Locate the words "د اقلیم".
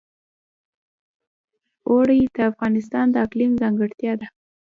3.11-3.51